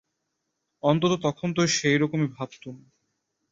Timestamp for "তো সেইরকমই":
1.53-2.29